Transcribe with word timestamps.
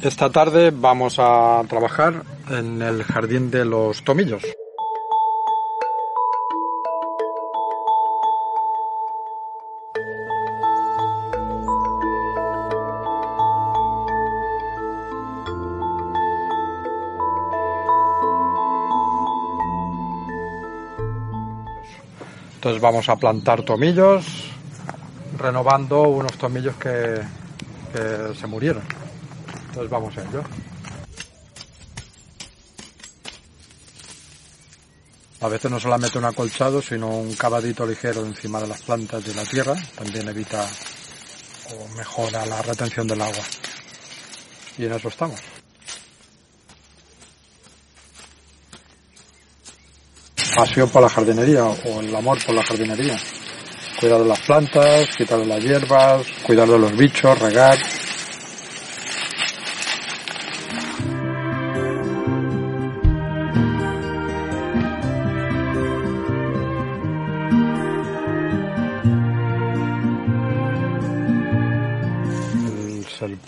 Esta 0.00 0.30
tarde 0.30 0.70
vamos 0.70 1.16
a 1.18 1.60
trabajar 1.68 2.22
en 2.50 2.80
el 2.82 3.02
jardín 3.02 3.50
de 3.50 3.64
los 3.64 4.04
tomillos. 4.04 4.44
Entonces 22.54 22.80
vamos 22.80 23.08
a 23.08 23.16
plantar 23.16 23.62
tomillos, 23.62 24.44
renovando 25.36 26.02
unos 26.02 26.38
tomillos 26.38 26.76
que, 26.76 27.20
que 27.92 28.34
se 28.36 28.46
murieron. 28.46 28.97
Entonces 29.78 29.90
vamos 29.92 30.18
a 30.18 30.28
ello. 30.28 30.42
A 35.40 35.46
veces 35.48 35.70
no 35.70 35.78
solamente 35.78 36.18
un 36.18 36.24
acolchado, 36.24 36.82
sino 36.82 37.06
un 37.06 37.32
cavadito 37.36 37.86
ligero 37.86 38.26
encima 38.26 38.60
de 38.60 38.66
las 38.66 38.82
plantas 38.82 39.24
de 39.24 39.34
la 39.36 39.44
tierra. 39.44 39.76
También 39.96 40.28
evita 40.28 40.66
o 41.70 41.96
mejora 41.96 42.44
la 42.44 42.60
retención 42.60 43.06
del 43.06 43.22
agua. 43.22 43.44
Y 44.78 44.86
en 44.86 44.94
eso 44.94 45.06
estamos. 45.06 45.40
Pasión 50.56 50.90
por 50.90 51.02
la 51.02 51.08
jardinería 51.08 51.62
o 51.66 52.00
el 52.00 52.16
amor 52.16 52.44
por 52.44 52.56
la 52.56 52.64
jardinería. 52.64 53.16
Cuidar 54.00 54.18
de 54.22 54.26
las 54.26 54.40
plantas, 54.40 55.16
quitar 55.16 55.38
de 55.38 55.46
las 55.46 55.62
hierbas, 55.62 56.26
cuidar 56.44 56.66
de 56.66 56.78
los 56.80 56.96
bichos, 56.96 57.38
regar. 57.38 57.78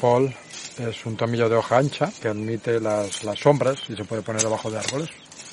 Serpol 0.00 0.34
es 0.78 1.04
un 1.04 1.14
tomillo 1.14 1.46
de 1.46 1.56
hoja 1.56 1.76
ancha 1.76 2.10
que 2.22 2.28
admite 2.28 2.80
las, 2.80 3.22
las 3.22 3.38
sombras 3.38 3.80
y 3.90 3.94
se 3.94 4.04
puede 4.04 4.22
poner 4.22 4.40
debajo 4.40 4.70
de 4.70 4.78
árboles. 4.78 5.10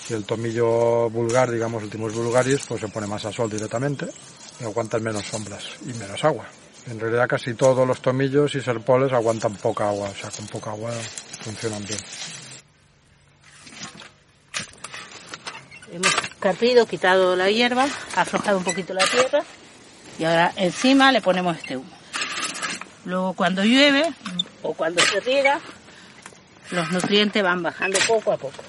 Y 0.10 0.14
el 0.14 0.24
tomillo 0.24 1.10
vulgar, 1.10 1.52
digamos, 1.52 1.84
últimos 1.84 2.14
vulgaris, 2.14 2.66
pues 2.66 2.80
se 2.80 2.88
pone 2.88 3.08
más 3.08 3.26
a 3.26 3.34
sol 3.34 3.50
directamente 3.50 4.08
y 4.62 4.64
aguantan 4.64 5.04
menos 5.04 5.26
sombras 5.26 5.66
y 5.82 5.92
menos 5.96 6.24
agua. 6.24 6.46
En 6.90 6.98
realidad 6.98 7.28
casi 7.28 7.56
todos 7.56 7.86
los 7.86 8.02
tomillos 8.02 8.56
y 8.56 8.62
serpoles 8.62 9.12
aguantan 9.12 9.54
poca 9.56 9.90
agua, 9.90 10.12
o 10.12 10.16
sea, 10.16 10.30
con 10.30 10.48
poca 10.48 10.70
agua 10.70 10.92
funcionan 11.42 11.86
bien. 11.86 12.00
Hemos 15.92 16.16
carpido, 16.40 16.86
quitado 16.86 17.36
la 17.36 17.52
hierba, 17.52 17.86
aflojado 18.16 18.60
un 18.60 18.64
poquito 18.64 18.94
la 18.94 19.04
tierra 19.04 19.44
y 20.18 20.24
ahora 20.24 20.54
encima 20.56 21.12
le 21.12 21.20
ponemos 21.20 21.58
este 21.58 21.76
humo. 21.76 21.98
Luego 23.08 23.32
cuando 23.34 23.64
llueve 23.64 24.04
o 24.64 24.74
cuando 24.74 25.02
se 25.02 25.20
riega, 25.20 25.60
los 26.72 26.92
nutrientes 26.92 27.44
van 27.44 27.64
bajando 27.64 28.00
poco 28.08 28.32
a 28.32 28.38
poco. 28.38 28.64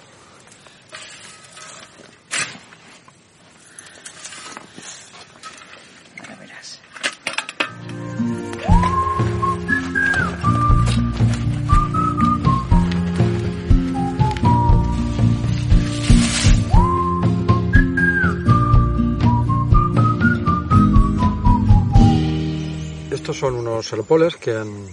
Estos 23.10 23.40
son 23.40 23.56
unos 23.56 23.86
serpoles 23.86 24.36
que 24.36 24.52
han, 24.56 24.88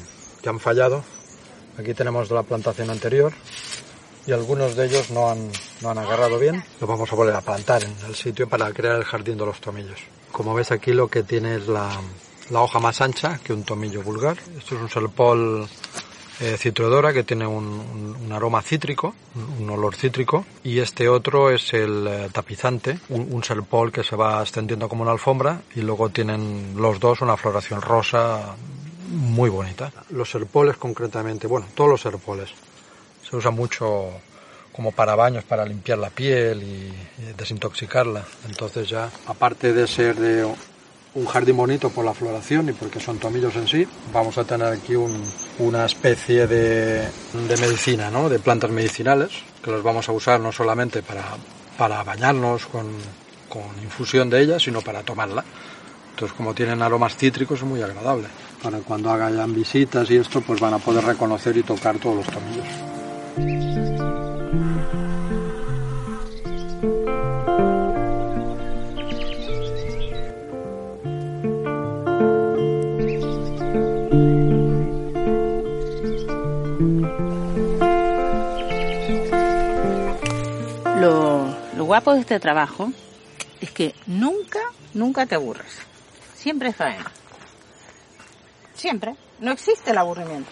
que 0.46 0.50
han 0.50 0.60
fallado. 0.60 1.04
Aquí 1.80 1.96
tenemos 1.96 2.30
la 2.30 2.44
plantación 2.44 2.92
anterior 2.92 3.34
y 4.28 4.32
algunos 4.32 4.76
de 4.76 4.86
ellos 4.86 5.10
no 5.10 5.28
han, 5.32 5.50
no 5.82 5.90
han 5.90 5.98
agarrado 5.98 6.38
bien. 6.38 6.64
Los 6.80 6.88
vamos 6.88 7.12
a 7.12 7.16
volver 7.16 7.36
a 7.36 7.42
plantar 7.42 7.84
en 7.84 7.96
el 8.08 8.14
sitio 8.14 8.48
para 8.48 8.72
crear 8.72 8.96
el 8.96 9.06
jardín 9.06 9.40
de 9.40 9.46
los 9.48 9.60
tomillos. 9.60 10.00
Como 10.32 10.54
ves 10.54 10.72
aquí 10.72 10.94
lo 10.94 11.08
que 11.08 11.24
tiene 11.24 11.56
es 11.56 11.68
la, 11.68 11.90
la 12.52 12.62
hoja 12.62 12.78
más 12.80 13.02
ancha 13.02 13.40
que 13.44 13.54
un 13.54 13.64
tomillo 13.64 14.04
vulgar. 14.04 14.38
Esto 14.56 14.76
es 14.76 14.82
un 14.82 14.90
serpol 14.90 15.68
eh, 16.42 16.58
citrodora 16.60 17.12
que 17.12 17.24
tiene 17.24 17.48
un, 17.48 17.66
un- 17.66 18.16
un 18.26 18.32
aroma 18.32 18.62
cítrico, 18.62 19.16
un, 19.36 19.64
un 19.64 19.70
olor 19.72 19.96
cítrico. 19.96 20.46
Y 20.64 20.78
este 20.78 21.10
otro 21.10 21.50
es 21.50 21.74
el 21.74 22.06
eh, 22.08 22.30
tapizante, 22.32 23.00
un 23.10 23.44
serpol 23.44 23.92
que 23.92 24.04
se 24.04 24.16
va 24.16 24.42
extendiendo 24.44 24.88
como 24.88 25.02
una 25.02 25.12
alfombra 25.12 25.62
y 25.76 25.82
luego 25.82 26.10
tienen 26.10 26.76
los 26.78 27.00
dos 27.00 27.22
una 27.22 27.36
floración 27.36 27.82
rosa 27.82 28.56
muy 29.10 29.50
bonita. 29.50 29.92
Los 30.10 30.30
serpoles 30.30 30.78
concretamente, 30.78 31.48
bueno, 31.48 31.68
todos 31.76 31.90
los 31.90 32.02
serpoles 32.02 32.50
se 33.28 33.36
usa 33.36 33.52
mucho 33.52 34.10
como 34.72 34.92
para 34.92 35.16
baños, 35.16 35.44
para 35.44 35.66
limpiar 35.66 35.98
la 36.00 36.10
piel 36.10 36.62
y, 36.64 37.22
y 37.22 37.34
desintoxicarla. 37.38 38.24
Entonces 38.48 38.90
ya, 38.90 39.10
aparte 39.28 39.74
de 39.74 39.88
ser 39.88 40.16
de 40.16 40.46
un 41.16 41.26
jardín 41.28 41.56
bonito 41.56 41.90
por 41.92 42.04
la 42.04 42.14
floración 42.14 42.68
y 42.68 42.74
porque 42.74 43.00
son 43.00 43.18
tomillos 43.20 43.56
en 43.56 43.68
sí, 43.70 43.88
vamos 44.12 44.38
a 44.38 44.44
tener 44.44 44.68
aquí 44.68 44.96
un- 44.96 45.24
una 45.60 45.86
especie 45.86 46.46
de, 46.46 47.00
de 47.48 47.58
medicina, 47.58 48.12
¿no? 48.12 48.28
De 48.28 48.38
plantas 48.40 48.70
medicinales, 48.70 49.32
que 49.64 49.72
los 49.72 49.82
vamos 49.82 50.10
a 50.10 50.12
usar 50.12 50.42
no 50.42 50.52
solamente 50.52 51.02
para, 51.02 51.24
para 51.78 52.04
bañarnos 52.04 52.66
con, 52.66 52.88
con 53.48 53.64
infusión 53.82 54.30
de 54.30 54.42
ellas, 54.42 54.62
sino 54.64 54.82
para 54.82 55.04
tomarla. 55.04 55.46
Entonces, 56.12 56.36
como 56.36 56.54
tienen 56.54 56.82
aromas 56.82 57.16
cítricos, 57.16 57.60
es 57.60 57.66
muy 57.66 57.82
agradable. 57.82 58.28
Para 58.66 58.80
cuando 58.80 59.12
hagan 59.12 59.54
visitas 59.54 60.10
y 60.10 60.18
esto, 60.18 60.42
pues 60.42 60.60
van 60.60 60.74
a 60.74 60.80
poder 60.80 61.06
reconocer 61.06 61.56
y 61.56 61.62
tocar 61.62 62.00
todos 62.00 62.16
los 62.16 62.26
tomillos. 62.26 62.66
Lo, 81.00 81.86
guapo 81.86 82.16
de 82.16 82.22
este 82.22 82.40
trabajo 82.40 82.92
es 83.62 83.70
que 83.70 83.94
nunca, 84.08 84.62
nunca 84.96 85.28
te 85.28 85.36
aburres. 85.36 85.78
Siempre 86.34 86.74
faena. 86.74 87.12
Siempre. 88.86 89.16
No 89.40 89.52
existe 89.52 89.90
el 89.90 89.98
aburrimiento. 89.98 90.52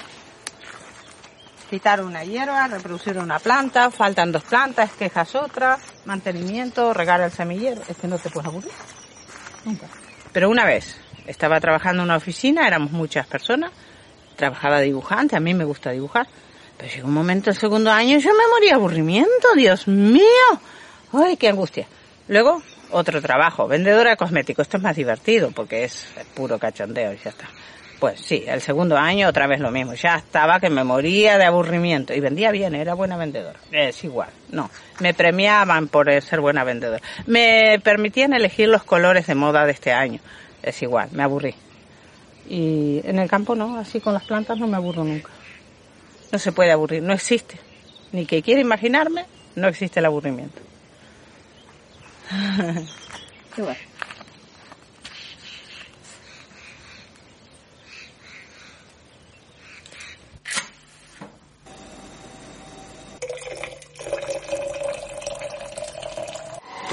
Quitar 1.69 2.03
una 2.03 2.23
hierba, 2.23 2.67
reproducir 2.67 3.15
una 3.19 3.37
planta, 3.37 3.91
faltan 3.91 4.31
dos 4.31 4.43
plantas, 4.43 4.91
quejas 4.93 5.35
otra, 5.35 5.77
mantenimiento, 6.05 6.95
regar 6.95 7.21
el 7.21 7.29
semillero. 7.29 7.83
Es 7.87 7.95
que 7.95 8.07
no 8.07 8.17
te 8.17 8.31
puedes 8.31 8.47
aburrir. 8.47 8.71
Nunca. 9.65 9.85
Pero 10.31 10.49
una 10.49 10.65
vez 10.65 10.97
estaba 11.27 11.59
trabajando 11.59 12.01
en 12.01 12.05
una 12.05 12.17
oficina, 12.17 12.65
éramos 12.65 12.89
muchas 12.89 13.27
personas, 13.27 13.69
trabajaba 14.35 14.79
dibujante, 14.79 15.35
a 15.35 15.39
mí 15.39 15.53
me 15.53 15.63
gusta 15.63 15.91
dibujar. 15.91 16.25
Pero 16.75 16.91
llegó 16.91 17.09
un 17.09 17.13
momento, 17.13 17.51
el 17.51 17.55
segundo 17.55 17.91
año, 17.91 18.17
yo 18.17 18.31
me 18.33 18.47
moría 18.47 18.71
de 18.71 18.75
aburrimiento, 18.77 19.53
Dios 19.55 19.87
mío. 19.87 20.23
Ay, 21.13 21.37
qué 21.37 21.49
angustia. 21.49 21.85
Luego, 22.27 22.63
otro 22.89 23.21
trabajo, 23.21 23.67
vendedora 23.67 24.09
de 24.09 24.17
cosméticos. 24.17 24.63
Esto 24.63 24.77
es 24.77 24.83
más 24.83 24.95
divertido 24.95 25.51
porque 25.51 25.83
es 25.83 26.07
puro 26.33 26.57
cachondeo 26.57 27.13
y 27.13 27.17
ya 27.17 27.29
está. 27.29 27.47
Pues 28.03 28.19
sí, 28.19 28.43
el 28.45 28.59
segundo 28.59 28.97
año 28.97 29.29
otra 29.29 29.47
vez 29.47 29.61
lo 29.61 29.71
mismo. 29.71 29.93
Ya 29.93 30.15
estaba 30.17 30.59
que 30.59 30.69
me 30.69 30.83
moría 30.83 31.37
de 31.37 31.45
aburrimiento. 31.45 32.13
Y 32.13 32.19
vendía 32.19 32.51
bien, 32.51 32.75
era 32.75 32.95
buena 32.95 33.15
vendedora. 33.15 33.57
Es 33.71 34.03
igual, 34.03 34.27
no. 34.49 34.69
Me 34.99 35.13
premiaban 35.13 35.87
por 35.87 36.11
ser 36.21 36.41
buena 36.41 36.65
vendedora. 36.65 37.01
Me 37.27 37.79
permitían 37.81 38.33
elegir 38.33 38.67
los 38.67 38.83
colores 38.83 39.25
de 39.27 39.35
moda 39.35 39.65
de 39.65 39.71
este 39.71 39.93
año. 39.93 40.19
Es 40.61 40.81
igual, 40.81 41.11
me 41.13 41.23
aburrí. 41.23 41.55
Y 42.49 42.99
en 43.05 43.19
el 43.19 43.29
campo 43.29 43.55
no, 43.55 43.79
así 43.79 44.01
con 44.01 44.13
las 44.13 44.25
plantas 44.25 44.57
no 44.57 44.67
me 44.67 44.75
aburro 44.75 45.05
nunca. 45.05 45.29
no 46.29 46.39
se 46.39 46.51
puede 46.51 46.73
aburrir, 46.73 47.01
no 47.01 47.13
existe. 47.13 47.57
Ni 48.11 48.25
que 48.25 48.41
quiera 48.41 48.59
imaginarme, 48.59 49.23
no 49.55 49.69
existe 49.69 50.01
el 50.01 50.07
aburrimiento. 50.07 50.59
Qué 53.55 53.61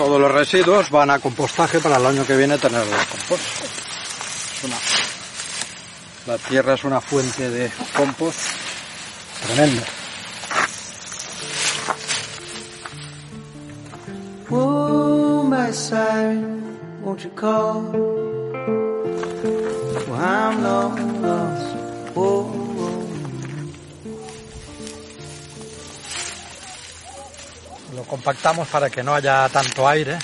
Todos 0.00 0.18
los 0.18 0.32
residuos 0.32 0.88
van 0.88 1.10
a 1.10 1.18
compostaje 1.18 1.78
para 1.78 1.98
el 1.98 2.06
año 2.06 2.26
que 2.26 2.34
viene 2.34 2.56
tener 2.56 2.80
el 2.80 2.88
compost. 2.88 3.42
Es 3.60 4.64
una- 4.64 4.78
la 6.26 6.38
tierra 6.38 6.72
es 6.72 6.84
una 6.84 7.02
fuente 7.02 7.50
de 7.50 7.70
compost 7.94 8.38
tremenda. 9.46 9.82
Compactamos 28.10 28.66
para 28.66 28.90
que 28.90 29.04
no 29.04 29.14
haya 29.14 29.48
tanto 29.50 29.86
aire 29.86 30.18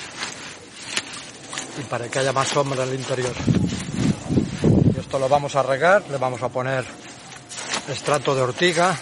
y 1.79 1.83
para 1.83 2.09
que 2.09 2.19
haya 2.19 2.33
más 2.33 2.49
sombra 2.49 2.83
en 2.83 2.89
el 2.89 2.97
interior. 2.97 3.33
Esto 4.99 5.21
lo 5.21 5.29
vamos 5.29 5.55
a 5.55 5.63
regar, 5.63 6.03
le 6.11 6.19
vamos 6.19 6.43
a 6.43 6.49
poner 6.49 6.85
extracto 7.89 8.35
de 8.35 8.43
ortiga, 8.43 8.99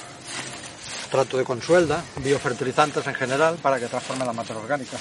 extracto 1.01 1.39
de 1.39 1.45
consuelda, 1.45 2.05
biofertilizantes 2.17 3.07
en 3.07 3.15
general 3.15 3.57
para 3.57 3.81
que 3.81 3.87
transforme 3.87 4.27
la 4.27 4.35
materia 4.35 4.61
orgánica. 4.61 4.99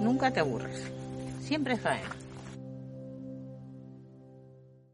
Nunca, 0.00 0.30
te 0.30 0.40
aburres. 0.40 0.90
Siempre 1.42 1.76
faena. 1.76 2.08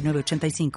906985. 0.00 0.70